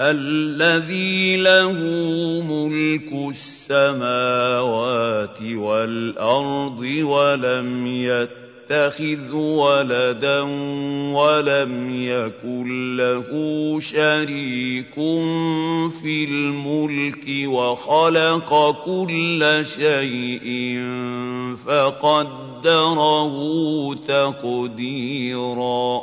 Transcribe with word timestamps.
الذي 0.00 1.36
له 1.36 1.72
ملك 2.48 3.12
السماوات 3.28 4.62
والأرض 5.42 6.80
ولم 7.02 7.86
يتخذ 7.86 9.32
ولدا 9.32 10.40
ولم 11.12 12.04
يكن 12.04 12.96
له 12.96 13.28
شريك 13.80 14.94
في 16.02 16.24
الملك 16.24 17.26
وخلق 17.46 18.70
كل 18.84 19.60
شيء 19.64 20.80
فقدره 21.66 23.34
تقديرا. 24.08 26.02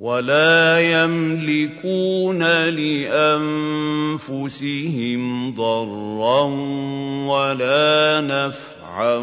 ولا 0.00 0.80
يملكون 0.80 2.42
لأنفسهم 4.08 5.54
ضرا 5.54 6.42
ولا 7.28 8.20
نفعا 8.20 9.16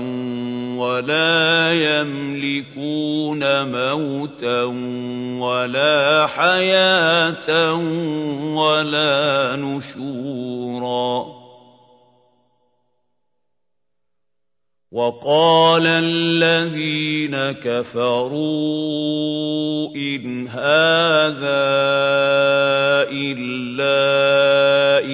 ولا 0.77 1.73
يملكون 1.73 3.41
موتا 3.71 4.63
ولا 5.41 6.27
حياة 6.27 7.73
ولا 8.53 9.55
نشورا 9.55 11.36
وقال 14.91 15.83
الذين 15.87 17.35
كفروا 17.59 18.39
إن 19.95 20.47
هذا 20.47 21.67
إلا 23.11 23.99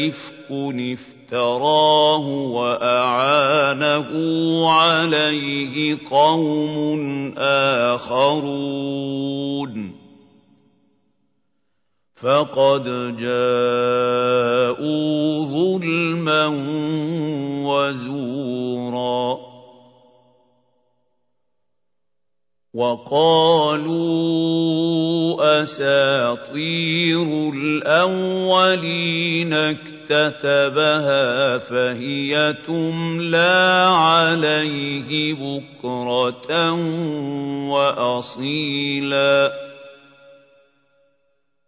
إفك 0.08 0.34
افتراه 0.52 2.28
وأعانه 2.28 4.10
عليه 4.70 5.98
قوم 6.12 7.34
آخرون. 7.98 9.24
فقد 12.16 12.84
جاءوا 13.18 14.06
ظلما 15.46 16.48
وزورا. 17.66 19.43
وقالوا 22.74 24.34
أساطير 25.64 27.54
الأولين 27.54 29.54
اكتتبها 29.54 31.58
فهي 31.58 32.56
تملى 32.68 33.90
عليه 33.94 35.34
بكرة 35.34 36.72
وأصيلا. 37.70 39.54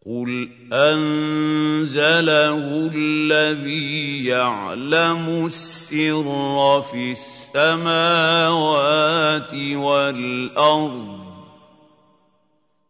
قل 0.05 0.49
انزله 0.73 2.57
الذي 2.95 4.25
يعلم 4.25 5.45
السر 5.45 6.81
في 6.91 7.11
السماوات 7.11 8.43
والارض 9.53 11.15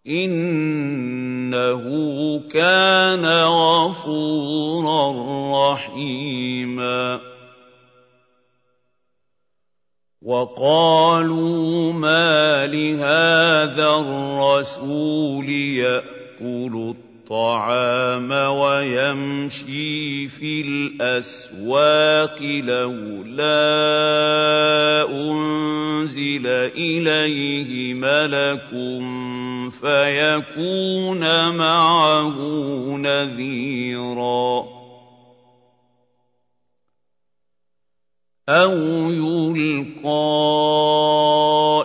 انه 0.07 1.83
كان 2.49 3.25
غفورا 3.45 5.05
رحيما 5.73 7.19
وقالوا 10.21 11.93
ما 11.93 12.67
لهذا 12.67 13.87
الرسول 13.87 15.49
يأكل 16.45 16.93
الطعام 17.29 18.31
ويمشي 18.31 20.27
في 20.27 20.61
الأسواق 20.61 22.41
لولا 22.41 23.45
أنزل 25.09 26.47
إليه 26.77 27.93
ملك 27.93 28.69
فيكون 29.81 31.55
معه 31.55 32.37
نذيرا. 32.97 34.74
أو 38.49 38.71
يلقى 39.11 40.05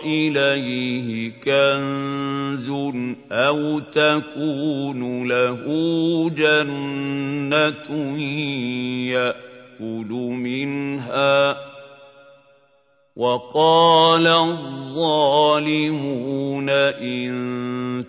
اليه 0.05 1.31
كنز 1.31 2.69
أو 3.31 3.79
تكون 3.79 5.27
له 5.27 5.59
جنه 6.29 7.89
ياكل 9.11 10.09
منها 10.13 11.57
وقال 13.15 14.27
الظالمون 14.27 15.49
ان 16.69 18.05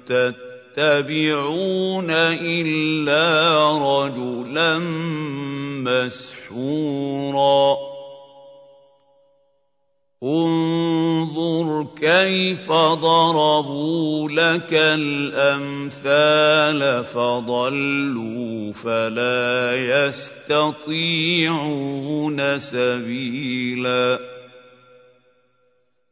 تتبعون 0.76 2.10
الا 2.10 3.72
رجلا 3.78 4.78
مسحورا 6.58 7.91
انظر 10.22 11.86
كيف 11.96 12.72
ضربوا 12.72 14.28
لك 14.28 14.70
الأمثال 14.72 16.24
فضلوا 17.04 18.72
فلا 18.72 19.76
يستطيعون 20.06 21.38
سبيلا. 22.58 24.18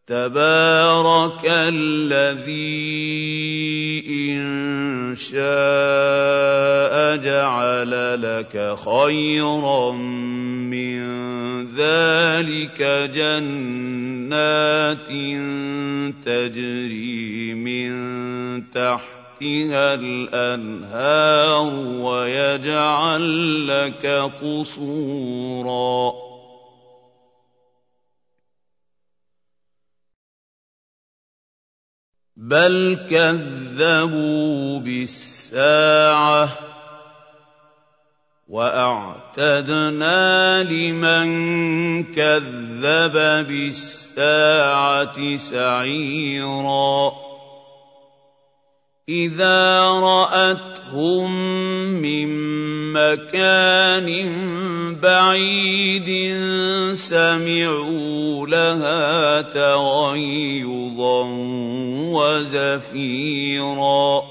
تبارك 0.06 1.44
الذي 1.44 2.80
ان 4.08 5.14
شاء 5.14 5.40
جعل 7.16 8.22
لك 8.22 8.74
خيرا 8.78 9.92
من 9.92 11.00
ذلك 11.76 12.82
جنات 13.14 15.08
تجري 16.24 17.54
من 17.54 17.90
تحتها 18.70 19.94
الانهار 19.94 21.74
ويجعل 22.00 23.66
لك 23.68 24.06
قصورا 24.42 26.29
بل 32.40 33.06
كذبوا 33.10 34.78
بالساعة 34.80 36.48
واعتدنا 38.48 40.12
لمن 40.62 41.28
كذب 42.12 43.12
بالساعة 43.46 45.36
سعيرا 45.36 47.12
اذا 49.08 49.80
راتهم 50.90 51.30
من 52.02 52.28
مكان 52.92 54.26
بعيد 55.02 56.34
سمعوا 56.94 58.46
لها 58.46 59.40
تغيظا 59.40 61.22
وزفيرا 62.50 64.22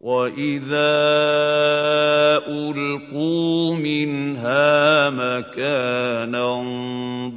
واذا 0.00 1.04
القوا 2.48 3.74
منها 3.74 4.23
مكانا 5.10 6.64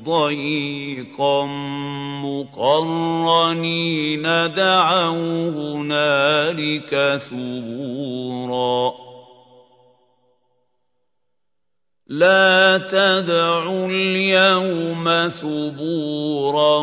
ضيقا 0.05 1.45
مقرنين 2.23 4.23
دعوا 4.53 5.49
هنالك 5.49 7.21
ثبورا. 7.29 8.93
لا 12.07 12.77
تدعوا 12.77 13.87
اليوم 13.87 15.29
ثبورا 15.29 16.77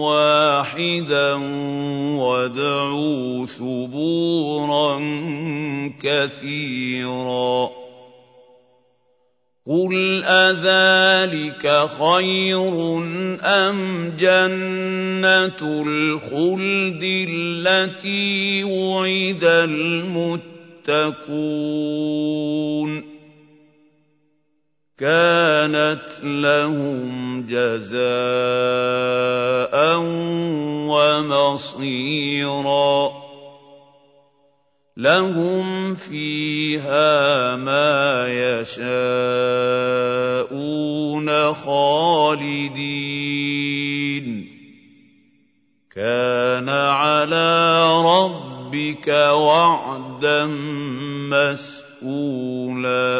واحدا 0.00 1.34
وادعوا 2.16 3.46
ثبورا 3.46 5.00
كثيرا. 6.00 7.79
قل 9.70 10.24
اذلك 10.24 11.62
خير 11.86 12.98
ام 13.42 14.10
جنه 14.18 15.60
الخلد 15.86 17.02
التي 17.30 18.64
وعد 18.64 19.44
المتقون 19.44 21.10
كانت 24.98 26.08
لهم 26.22 27.46
جزاء 27.46 28.00
ومصيرا 32.10 33.19
لهم 35.00 35.94
فيها 35.94 37.56
ما 37.56 38.28
يشاءون 38.28 38.90
خالدين. 41.54 43.00
كان 45.96 46.68
على 46.68 47.86
ربك 48.04 49.08
وعدا 49.08 50.46
مسئولا 52.02 53.19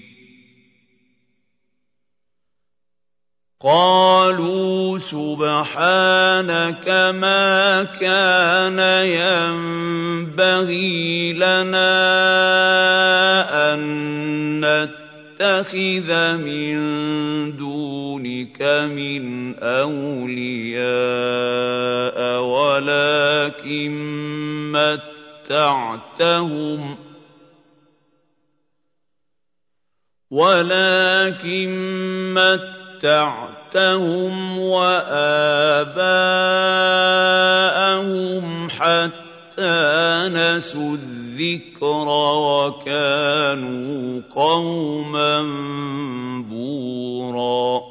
قالوا 3.63 4.97
سبحانك 4.97 6.87
ما 7.13 7.83
كان 7.83 8.79
ينبغي 10.25 11.33
لنا 11.33 11.93
أن 13.73 13.81
نتخذ 14.65 16.37
من 16.37 16.77
دونك 17.57 18.61
من 18.89 19.55
أولياء 19.59 20.81
ولكن 22.41 23.91
متعتهم. 25.49 26.97
ولكن 30.31 31.69
متعتهم. 32.33 32.80
متعتهم 33.03 34.59
وآباءهم 34.59 35.09
حتى 38.69 40.29
نسوا 40.33 40.95
الذكر 40.95 42.07
وكانوا 42.37 44.21
قوما 44.35 45.41
بوراً. 46.49 47.90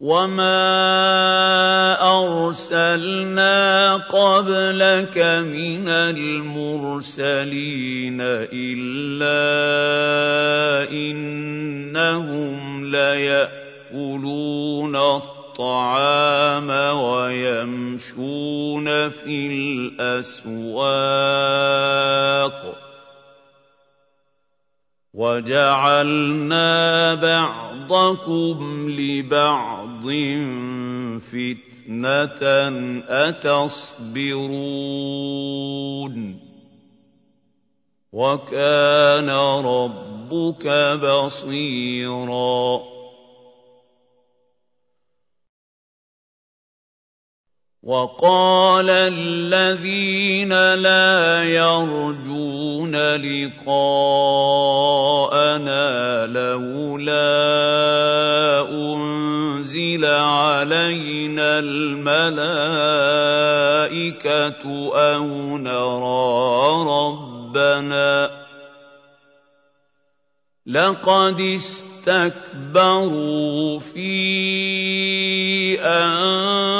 وما 0.00 2.00
ارسلنا 2.00 3.96
قبلك 4.08 5.18
من 5.44 5.84
المرسلين 6.08 8.16
الا 8.48 9.44
انهم 10.92 12.90
لياكلون 12.90 14.96
الطعام 14.96 16.70
ويمشون 16.96 18.88
في 19.10 19.46
الاسواق 20.00 21.30
وجعلنا 25.14 27.14
بعضكم 27.14 28.90
لبعض 28.90 30.04
فتنة 31.20 32.42
أتصبرون 33.28 34.50
وكان 38.12 39.30
ربك 39.64 40.66
بصيرا 41.02 42.80
وقال 47.82 48.90
الذين 48.90 50.52
لا 50.74 51.44
يرجون 51.44 52.96
لقاءنا 53.16 53.86
لولا 56.26 57.40
أنزل 58.68 60.04
علينا 60.04 61.58
الملائكة 61.58 62.10
أو 64.94 65.58
نرى 65.58 66.84
ربنا 66.84 68.30
لقد 70.66 71.40
استكبروا 72.20 73.78
في 73.78 74.10
انفسهم 75.80 76.79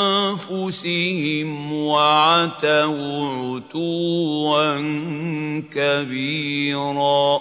أنفسهم 0.50 1.72
وعتوا 1.72 3.60
عتوا 3.72 4.80
كبيرا. 5.70 7.40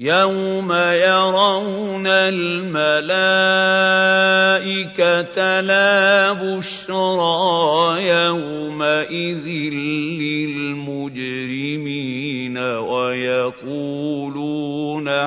يوم 0.00 0.72
يرون 0.72 2.06
الملائكة 2.06 3.20
لا 5.60 6.32
بشرى 6.32 8.08
يومئذ 8.08 9.46
للمجرمين 10.24 11.20
ويقولون 12.58 14.28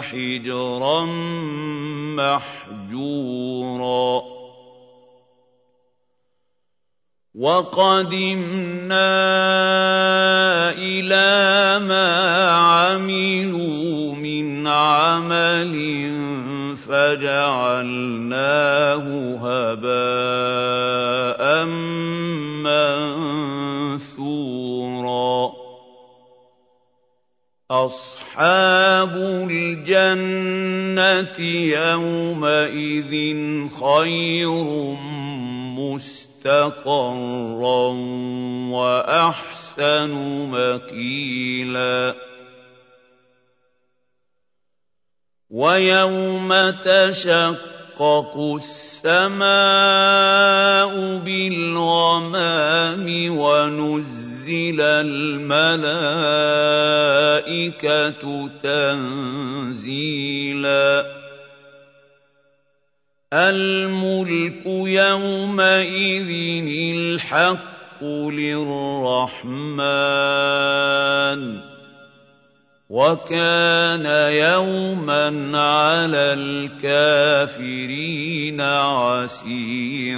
حجرا 0.02 1.06
محجورا 2.16 2.53
وقدمنا 7.44 9.04
إلى 10.80 11.84
ما 11.84 12.08
عملوا 12.48 14.16
من 14.16 14.68
عمل 14.68 15.76
فجعلناه 16.88 18.16
هباء 19.44 20.24
منثورا. 24.08 24.44
أصحاب 27.72 29.14
الجنة 29.52 31.40
يومئذ 31.76 33.14
خير 33.68 34.64
مستقرا 36.44 37.88
وأحسن 38.70 40.12
مقيلا. 40.52 42.16
ويوم 45.50 46.70
تشقق 46.70 48.38
السماء 48.56 49.48
بالغمام 51.18 53.06
ونزل 53.38 54.82
الملائكة 54.82 55.64
تنزيلا. 58.64 59.64
الملك 63.34 64.66
يومئذ 64.66 66.30
الحق 66.96 68.04
للرحمن 68.04 69.54
وكان 72.90 74.06
يوما 74.34 75.28
على 75.58 76.34
الكافرين 76.84 78.62
عسيرا 78.62 80.14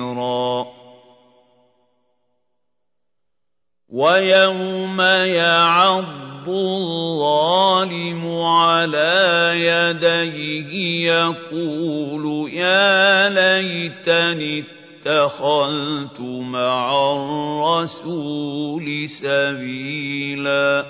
ويوم 3.89 5.01
يعض 5.01 6.24
الظالم 6.47 8.41
على 8.41 9.51
يديه 9.55 10.71
يقول 11.11 12.49
يا 12.53 13.29
ليتني 13.29 14.63
اتخذت 15.05 16.19
مع 16.19 17.13
الرسول 17.15 19.09
سبيلا. 19.09 20.85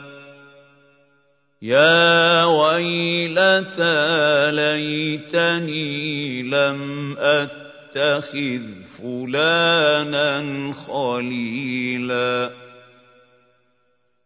يا 1.61 2.45
ويلتى 2.45 3.95
ليتني 4.51 6.43
لم 6.43 7.15
أتخذ 7.17 8.61
فلانا 8.97 10.73
خليلا. 10.73 12.64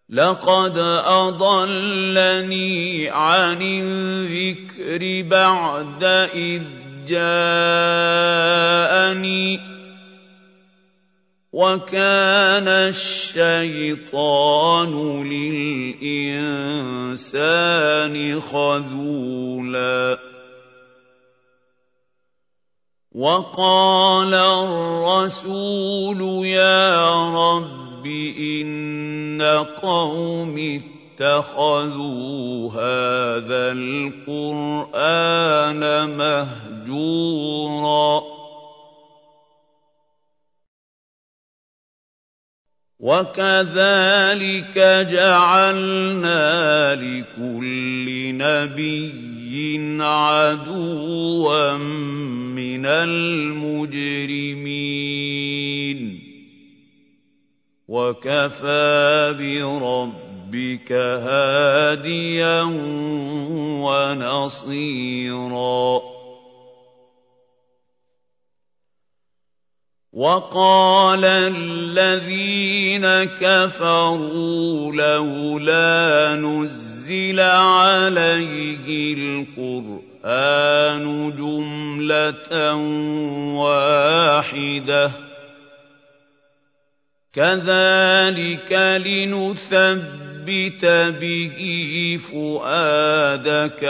لقد 0.10 0.78
أضلني 1.06 3.10
عن 3.10 3.62
الذكر 3.62 5.22
بعد 5.30 6.04
إذ 6.34 6.64
جاءني 7.08 8.00
وكان 11.54 12.68
الشيطان 12.94 14.92
للإنسان 16.04 17.36
خذولا 18.42 20.20
وقال 23.12 24.34
الرسول 24.34 26.46
يا 26.46 27.30
رب 27.30 27.89
ان 28.06 29.42
قوم 29.82 30.82
اتخذوا 31.20 32.72
هذا 32.72 33.72
القران 33.78 35.00
مهجورا 36.18 37.60
وكذلك 43.00 44.78
جعلنا 45.12 46.96
لكل 46.96 48.36
نبي 48.38 49.30
عدوا 50.02 51.78
من 51.78 52.86
المجرمين 52.86 54.40
وكفى 57.90 59.34
بربك 59.40 60.92
هاديا 60.92 62.62
ونصيرا. 64.62 66.02
وقال 70.14 71.26
الذين 71.26 73.06
كفروا 73.24 74.92
لولا 74.92 76.36
نزل 76.36 77.40
عليه 77.40 79.14
القرآن 79.58 81.06
جملة 81.38 82.76
واحدة. 83.56 85.29
كذلك 87.34 89.02
لنثبت 89.06 90.86
به 91.22 92.20
فؤادك 92.32 93.84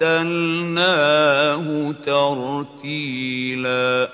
ورتلناه 0.00 1.94
ترتيلا. 2.06 4.08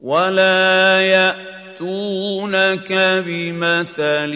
ولا 0.00 1.02
يأتونك 1.02 2.92
بمثل 3.26 4.32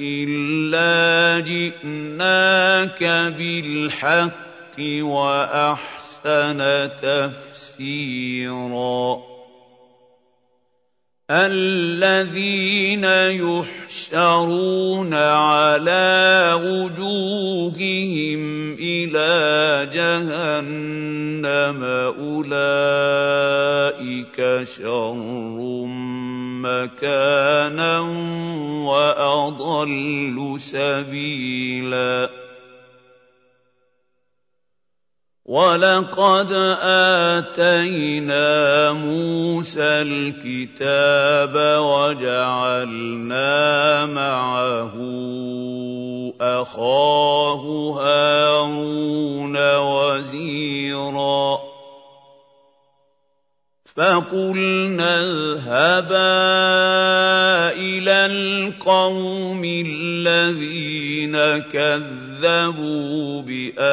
إلا 0.00 1.40
جئناك 1.40 3.04
بالحق 3.38 4.76
وأحسن 5.00 6.60
تفسيرا. 7.02 9.33
الذين 11.30 13.04
يحشرون 13.40 15.14
على 15.14 16.52
وجوههم 16.60 18.42
إلى 18.76 19.88
جهنم 19.94 21.84
أولئك 22.20 23.48
شر 24.76 25.84
مكانا 26.60 28.00
وأضل 28.84 30.56
سبيلا. 30.60 32.43
وَلَقَدْ 35.44 36.52
آتَيْنَا 37.36 38.48
مُوسَى 38.92 39.92
الْكِتَابَ 40.08 41.52
وَجَعَلْنَا 41.84 43.52
مَعَهُ 44.06 44.94
أَخَاهُ 46.40 47.62
هَارُونَ 48.00 49.56
وَزِيرًا 49.76 50.83
فَقُلْنَا 53.94 55.20
اذْهَبَا 55.22 56.18
إِلَى 57.78 58.26
الْقَوْمِ 58.26 59.62
الَّذِينَ 59.86 61.36
كَذَّبُوا 61.70 63.42
بِآيَاتِنَا 63.42 63.92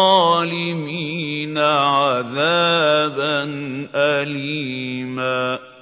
عَذَابًا 1.57 3.39
أَلِيمًا 3.95 5.72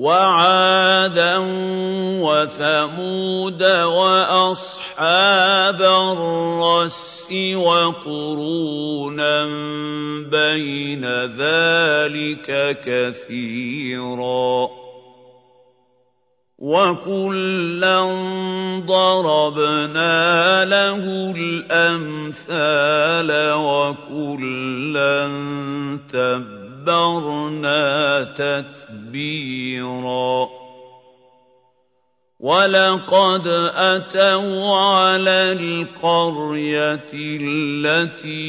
وَعَادًا 0.00 1.36
وَثَمُودَ 2.24 3.62
وَأَصْحَابَ 4.00 4.96
الرَّسِّ 5.82 7.28
وَقُرُونًا 7.54 9.44
بَيْنَ 10.32 11.04
ذَٰلِكَ 11.36 12.48
كَثِيرًا 12.80 14.66
ۚ 14.66 14.70
وَكُلًّا 16.58 18.00
ضَرَبْنَا 18.88 20.64
لَهُ 20.64 21.04
الْأَمْثَالَ 21.36 23.30
وَكُلًّا 23.52 25.20
تَبَّرْنَا 26.12 26.69
تَدَبَّرْنَا 26.80 28.22
تَتْبِيرًا 28.36 30.48
وَلَقَدْ 32.40 33.46
أَتَوْا 33.76 34.76
عَلَى 34.76 35.52
الْقَرْيَةِ 35.52 37.10
الَّتِي 37.40 38.40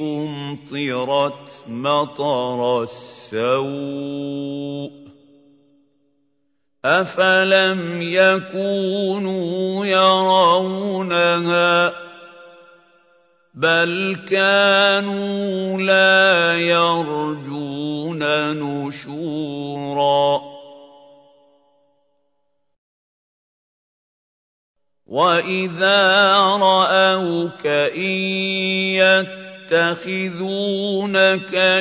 أُمْطِرَتْ 0.00 1.64
مَطَرَ 1.68 2.82
السَّوْءِ 2.82 4.90
ۚ 4.90 4.92
أَفَلَمْ 6.84 8.02
يَكُونُوا 8.02 9.86
يَرَوْنَهَا 9.86 12.05
بَلْ 13.56 14.20
كَانُوا 14.28 15.80
لَا 15.80 16.60
يَرْجُونَ 16.60 18.20
نُشُورًا 18.52 20.40
وَإِذَا 25.06 26.36
رَأَوْكَ 26.60 27.66
إِن 27.96 28.20
يَتَّخِذُونَكَ 29.72 30.44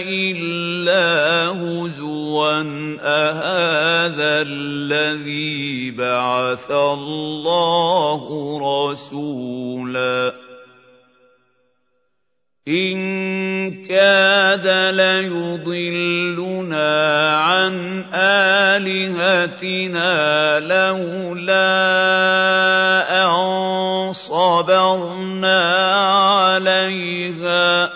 إِلَّا 0.07 1.47
هُزُوًا 1.59 2.61
أَهَٰذَا 3.03 4.47
الَّذِي 4.47 5.91
بَعَثَ 5.91 6.71
اللَّهُ 6.71 8.23
رَسُولًا 8.63 10.44
إِن 12.67 12.97
كَادَ 13.85 14.65
لَيُضِلُّنَا 14.97 16.89
عَنْ 17.37 18.05
آلِهَتِنَا 18.81 20.09
لَوْلَا 20.65 21.61
أَن 23.21 23.29
صَبَرْنَا 24.13 25.61
عَلَيْهَا 26.25 27.85
ۚ 27.87 27.91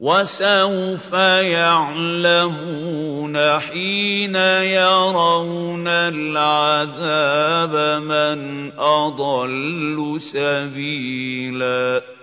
وَسَوْفَ 0.00 1.12
يَعْلَمُونَ 1.56 3.36
حِينَ 3.60 4.36
يَرَوْنَ 4.76 5.88
الْعَذَابَ 5.88 7.74
مَنْ 8.02 8.72
أَضَلُّ 8.78 10.16
سَبِيلًا 10.20 12.19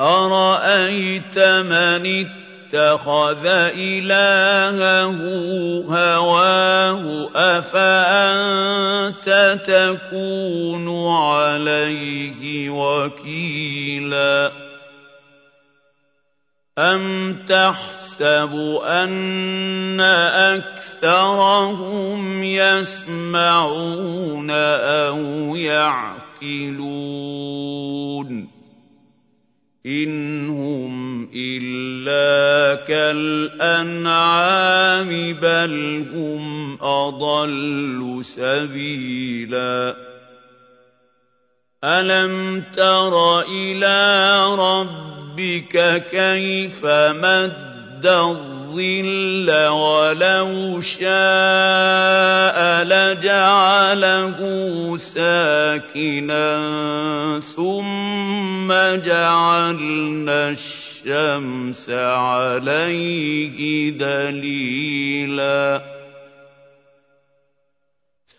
أَرَأَيْتَ 0.00 1.38
مَنِ 1.64 2.04
اتَّخَذَ 2.04 3.46
إِلَٰهَهُ 3.80 5.16
هَوَاهُ 5.88 7.30
أَفَأَنتَ 7.32 9.24
تَكُونُ 9.64 10.86
عَلَيْهِ 11.08 12.70
وَكِيلًا 12.70 14.52
أَمْ 16.78 17.32
تَحْسَبُ 17.48 18.52
أَنَّ 18.84 20.00
أَكْثَرَهُمْ 20.60 22.42
يَسْمَعُونَ 22.44 23.30
أَوْ 24.50 25.56
يَعْقِلُونَ 25.56 26.16
إِنْ 29.86 30.48
هُمْ 30.48 31.28
إِلَّا 31.34 32.74
كَالْأَنْعَامِ 32.84 34.28
بَلْ 35.42 36.06
هُمْ 36.14 36.74
أَضَلُّ 36.82 38.20
سَبِيلًا 38.24 39.96
أَلَمْ 41.84 42.64
تَرَ 42.76 43.40
إِلَىٰ 43.40 44.46
رَبِّكَ 44.58 46.04
كَيْفَ 46.10 46.86
مَدَّ 47.22 48.06
الظِّلَّ 48.66 49.46
وَلَوْ 49.68 50.80
شَاءَ 50.80 52.58
لَجَعَلَهُ 52.84 54.38
سَاكِنًا 54.98 56.50
ثُمَّ 57.56 58.68
جَعَلْنَا 59.06 60.50
الشَّمْسَ 60.50 61.90
عَلَيْهِ 61.90 63.58
دَلِيلًا 63.98 65.82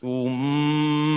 ثُمَّ 0.01 1.16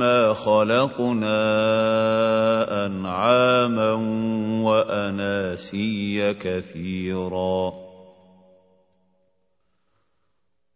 إِنَّمَا 0.00 0.32
خَلَقْنَا 0.32 1.36
أَنْعَامًا 2.86 3.92
وَأَنَاسِيَّ 4.64 6.34
كَثِيرًا 6.34 7.72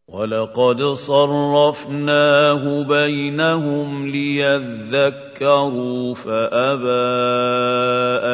وَلَقَدْ 0.09 0.83
صَرَّفْنَاهُ 0.83 2.83
بَيْنَهُمْ 2.85 4.07
لِيَذَّكَّرُوا 4.07 6.15
فَأَبَىٰ 6.15 7.15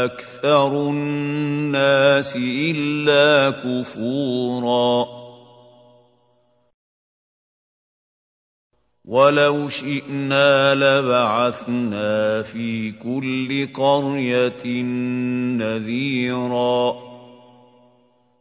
أَكْثَرُ 0.04 0.90
النَّاسِ 0.90 2.36
إِلَّا 2.36 3.50
كُفُورًا 3.50 5.19
وَلَوْ 9.04 9.68
شِئْنَا 9.68 10.74
لَبَعَثْنَا 10.74 12.42
فِي 12.42 12.92
كُلِّ 12.92 13.66
قَرْيَةٍ 13.72 14.82
نَّذِيرًا 15.56 16.94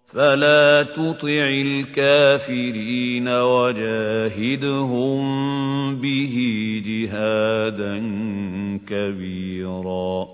فَلَا 0.08 0.84
تُطِعِ 0.84 1.48
الْكَافِرِينَ 1.64 3.28
وَجَاهِدْهُم 3.28 5.22
بِهِ 5.96 6.36
جِهَادًا 6.86 7.98
كَبِيرًا 8.88 10.28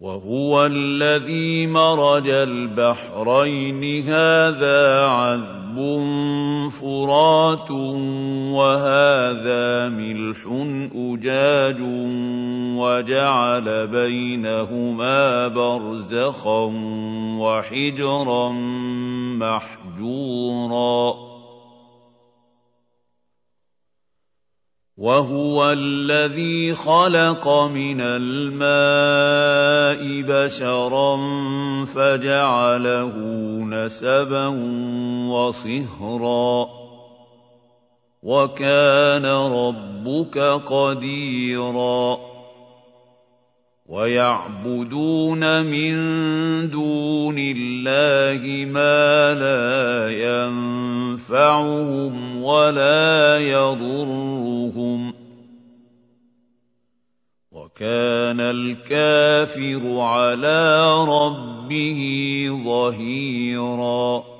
وَهُوَ 0.00 0.66
الَّذِي 0.66 1.66
مَرَجَ 1.66 2.28
الْبَحْرَيْنِ 2.28 4.02
هَٰذَا 4.08 5.06
عَذْبٌ 5.06 5.60
فُرَاتٌ 6.70 7.70
وَهَٰذَا 8.50 9.88
مِلْحٌ 9.88 10.46
أُجَاجٌ 10.94 11.80
وَجَعَلَ 12.76 13.86
بَيْنَهُمَا 13.86 15.48
بَرْزَخًا 15.48 16.72
وَحِجْرًا 17.38 18.52
مَّحْجُورًا 19.38 21.29
وَهُوَ 25.00 25.72
الَّذِي 25.72 26.74
خَلَقَ 26.74 27.48
مِنَ 27.48 28.00
الْمَاءِ 28.00 28.70
بَشَرًا 30.22 31.16
فَجَعَلَهُ 31.84 33.12
نَسَبًا 33.64 34.46
وَصِهْرًا 35.32 36.64
ۗ. 36.64 36.68
وَكَانَ 38.22 39.26
رَبُّكَ 39.26 40.38
قَدِيرًا. 40.66 42.29
وَيَعْبُدُونَ 43.90 45.66
مِن 45.66 45.94
دُونِ 46.70 47.36
اللَّهِ 47.38 48.64
مَا 48.70 49.34
لَا 49.34 50.10
يَنفَعُهُمْ 51.18 52.42
وَلَا 52.42 53.38
يَضُرُّهُمْ 53.38 55.12
ۗ. 55.12 55.14
وَكَانَ 57.52 58.40
الْكَافِرُ 58.40 60.00
عَلَىٰ 60.00 61.04
رَبِّهِ 61.08 62.00
ظَهِيرًا. 62.64 64.39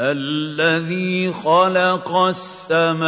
الَّذِي 0.00 1.32
خَلَقَ 1.32 2.16
السَّمَاوَاتِ 2.16 3.04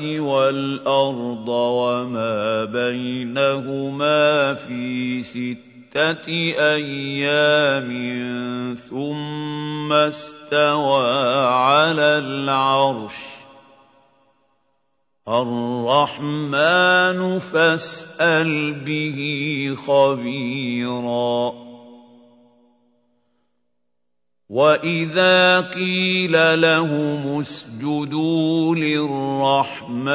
وَالْأَرْضَ 0.00 1.48
وَمَا 1.48 2.64
بَيْنَهُمَا 2.64 4.54
فِي 4.54 5.22
سِتَّةِ 5.22 6.28
أَيَّامٍ 6.76 7.88
ثُمَّ 8.76 9.92
اسْتَوَىٰ 9.92 11.46
عَلَى 11.48 12.18
الْعَرْشِ 12.18 13.16
ۚ. 13.16 13.18
الرَّحْمَٰنُ 15.28 17.38
فَاسْأَلْ 17.38 18.74
بِهِ 18.84 19.18
خَبِيرًا. 19.88 21.65
وَإِذَا 24.50 25.60
قِيلَ 25.74 26.60
لَهُمُ 26.60 27.40
اسْجُدُوا 27.40 28.74
لِلرَّحْمَٰنِ 28.74 30.08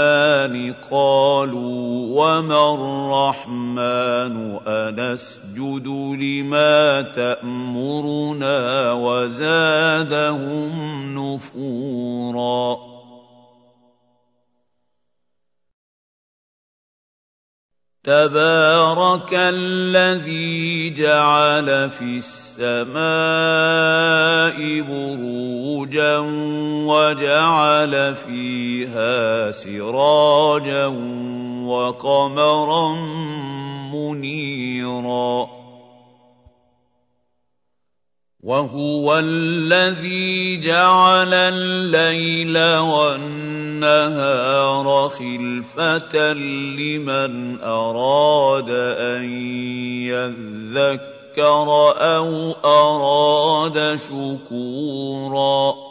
قَالُوا 0.92 1.92
وَمَا 2.16 2.74
الرَّحْمَٰنُ 2.74 4.60
أَنَسْجُدُ 4.68 5.88
لِمَا 6.24 7.02
تَأْمُرُنَا 7.12 8.92
وَزَادَهُمْ 8.94 10.72
نُفُورًا 11.20 12.91
تَبَارَكَ 18.04 19.30
الَّذِي 19.34 20.90
جَعَلَ 20.90 21.90
فِي 21.90 22.18
السَّمَاءِ 22.18 22.98
بُرُوجًا 24.82 26.18
وَجَعَلَ 26.90 28.16
فِيهَا 28.16 29.52
سِرَاجًا 29.52 30.86
وَقَمَرًا 31.66 32.96
مُّنِيرًا 33.94 35.61
وَهُوَ 38.44 39.20
الَّذِي 39.20 40.58
جَعَلَ 40.58 41.34
اللَّيْلَ 41.34 42.58
وَالنَّهَارَ 42.78 44.30
خِلْفَةً 45.10 46.34
لِّمَنْ 46.34 47.62
أَرَادَ 47.62 48.70
أَن 48.98 49.24
يَذَّكَّرَ 50.10 51.70
أَوْ 52.18 52.52
أَرَادَ 52.66 54.00
شُكُورًا 54.10 55.91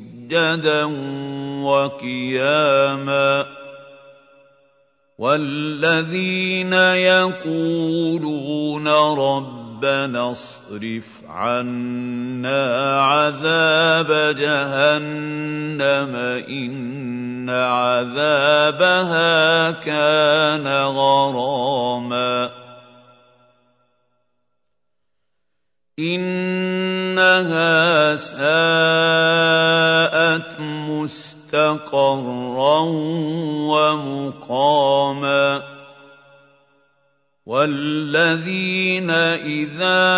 وَقِيَامًا 1.63 3.45
والذين 5.21 6.73
يقولون 7.13 8.87
ربنا 8.87 10.31
اصرف 10.31 11.07
عنا 11.29 13.01
عذاب 13.01 14.35
جهنم 14.35 16.15
إن 16.49 17.49
عذابها 17.49 18.91
كان 19.71 20.67
غراما 20.67 22.60
إنها 26.01 28.15
ساءت 28.15 28.41
مستقرا 30.59 32.79
ومقاما. 34.47 35.61
والذين 37.45 39.09
إذا 39.09 40.11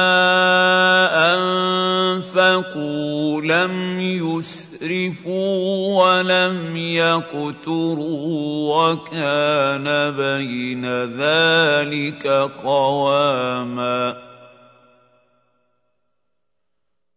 أنفقوا 1.34 3.42
لم 3.42 4.00
يسرفوا 4.00 6.04
ولم 6.04 6.78
يقتروا 6.78 8.76
وكان 8.76 10.12
بين 10.12 10.86
ذلك 11.18 12.28
قواما. 12.64 14.33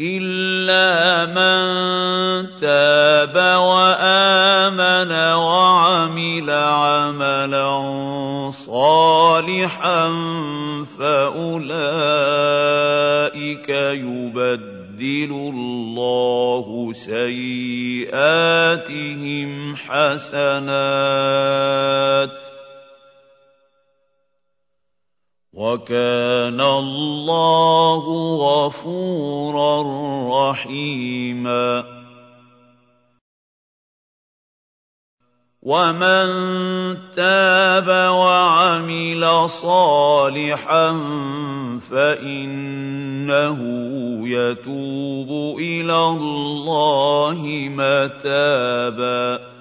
الا 0.00 1.26
من 1.30 2.58
تاب 2.58 3.36
وامن 3.62 5.12
وعمل 5.34 6.50
عملا 6.50 7.70
صالحا 8.50 10.08
فاولئك 10.98 11.68
يبدل 13.68 15.30
الله 15.30 16.92
سيئاتهم 16.92 18.16
حسنات 19.76 20.84
وكان 25.54 26.60
الله 26.60 28.04
غفورا 28.36 29.82
رحيما. 30.50 31.84
ومن 35.62 36.26
تاب 37.16 37.88
وعمل 37.88 39.48
صالحا 39.48 40.90
فإنه 41.90 43.58
يتوب 44.28 45.58
إلى 45.58 45.98
الله 46.06 47.68
متابا. 47.70 49.53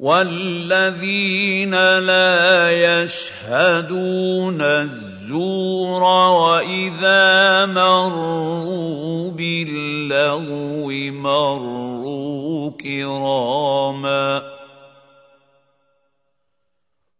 والذين 0.00 1.74
لا 1.98 2.70
يشهدون 2.72 4.62
الزور 4.62 6.02
واذا 6.02 7.66
مروا 7.66 9.30
باللغو 9.30 10.88
مروا 11.12 12.70
كراما 12.70 14.42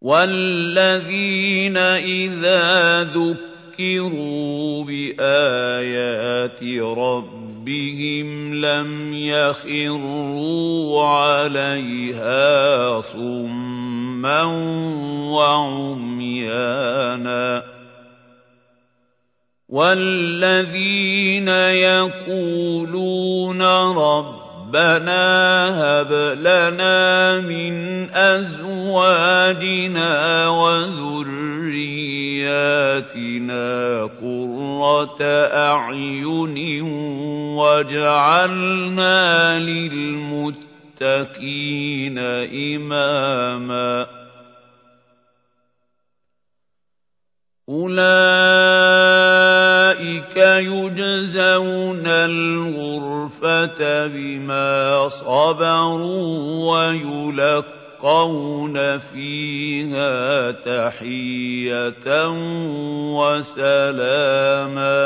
والذين 0.01 1.77
اذا 1.77 3.03
ذكروا 3.05 4.85
بايات 4.85 6.63
ربهم 6.97 7.50
ربهم 7.71 8.55
لم 8.55 9.15
يخروا 9.15 11.05
عليها 11.05 13.01
صما 13.01 14.43
وعميانا 15.31 16.83
والذين 19.69 21.49
يقولون 21.89 23.63
ربنا 23.63 25.21
هب 25.81 26.13
لنا 26.39 27.41
من 27.41 27.75
ازواجنا 28.15 29.69
وذرياتنا 30.49 31.21
قره 34.81 35.23
أعين 35.53 36.83
وَجَعَلْنَا 37.57 39.59
لِلْمُتَّقِينَ 39.59 42.19
إِمَامًا. 42.49 44.07
أُولَٰئِكَ 47.69 48.07
يُجْزَوْنَ 50.37 52.07
الْغُرْفَةَ 52.07 54.07
بِمَا 54.07 55.09
صَبَرُوا 55.09 56.73
وَيُلَقَّوْنَ 56.73 57.80
فِيهَا 58.99 60.51
تَحِيَّةً 60.51 62.29
وَسَلَامًا 63.17 65.01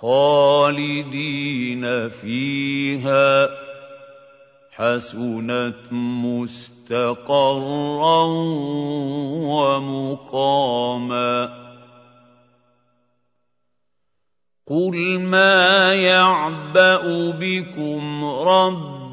خالدين 0.00 1.84
فيها 2.08 3.48
حسنت 4.70 5.92
مستقرا 6.24 8.22
ومقاما 10.36 11.36
قل 14.66 15.18
ما 15.18 15.94
يعبأ 15.94 17.30
بكم 17.30 18.24